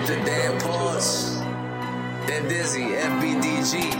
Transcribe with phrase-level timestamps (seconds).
[0.00, 1.40] the damn pause.
[2.26, 3.92] They're dizzy, FBDG.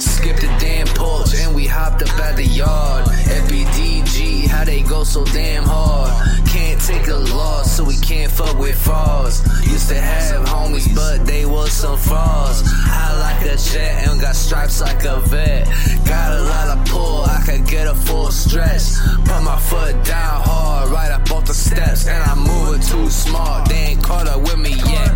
[0.00, 3.06] Skip the damn porch and we hopped up at the yard.
[3.06, 6.10] FBDG, how they go so damn hard.
[6.48, 9.44] Can't take a loss, so we can't fuck with frauds.
[9.66, 12.62] Used to have homies, but they was some frauds.
[12.86, 15.66] I like a jet and got stripes like a vet.
[16.06, 18.96] Got a lot of pull, I could get a full stretch.
[19.24, 22.55] Put my foot down hard, right up off the steps, and I'm moving
[22.96, 23.68] too smart.
[23.68, 25.12] They ain't caught up with me yet.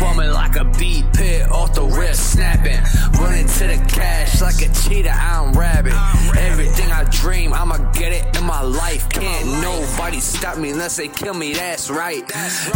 [0.00, 2.80] Bumming like a beat pit off the wrist, snapping.
[3.20, 5.94] Running to the cash like a cheetah, I'm rabbit.
[6.36, 9.08] Everything I dream, I'ma get it in my life.
[9.08, 12.24] Can't nobody stop me unless they kill me, that's right.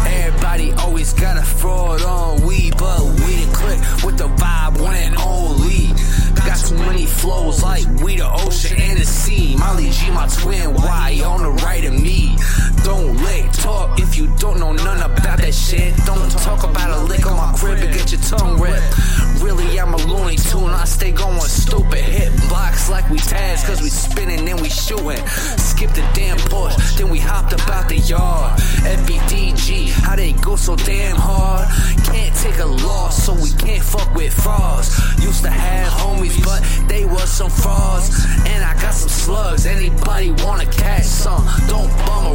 [0.07, 4.97] Everybody always got a fraud on we, but we didn't click with the vibe when
[4.97, 5.89] and only.
[6.47, 9.57] Got too many flows like we the ocean and the sea.
[9.57, 10.73] Molly G, my twin,
[20.99, 22.01] Stay going stupid.
[22.01, 25.25] Hit blocks like we Taz, cause we spinning then we shooting.
[25.57, 28.59] Skip the damn Porsche, then we hopped about the yard.
[28.83, 31.69] FBDG, how they go so damn hard.
[32.05, 34.89] Can't take a loss, so we can't fuck with frauds.
[35.23, 38.11] Used to have homies, but they was some frauds.
[38.49, 41.47] And I got some slugs, anybody wanna catch some?
[41.69, 42.28] Don't bum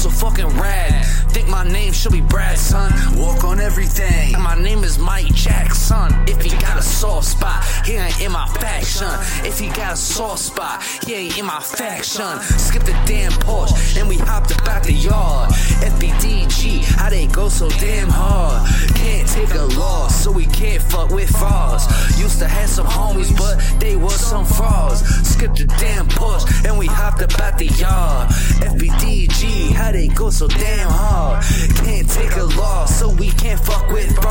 [0.00, 1.04] so fucking rad.
[1.30, 2.90] Think my name should be Brad, son.
[3.18, 4.32] Walk on everything.
[4.32, 6.14] And my name is Mike Jackson.
[6.26, 9.08] If he got a soft spot, he ain't in my faction.
[9.44, 12.38] If he got a soft spot, he ain't in my faction.
[12.40, 15.50] Skip the damn porch, and we hopped up out the yard.
[15.82, 18.68] FBDG, how they go so damn hard.
[18.94, 21.84] Can't take a loss, so we can't fuck with frauds.
[22.20, 25.00] Used to have some homies, but they was some frauds.
[25.28, 28.28] Skip the damn porch, and we hopped up out the yard.
[28.60, 31.42] FBDG, how they go so damn hard.
[31.84, 34.29] Can't take a loss, so we can't fuck with frauds.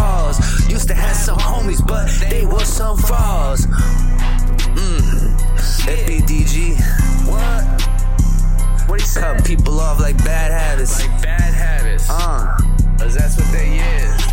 [0.89, 3.67] To have some homies, but they was some frauds.
[3.67, 5.37] Mmm,
[5.85, 6.79] FBDG.
[7.29, 8.89] What?
[8.89, 10.99] What he Cut people off like bad habits.
[11.05, 12.09] Like bad habits.
[12.09, 12.57] Uh,
[12.97, 14.28] Cause that's what they is.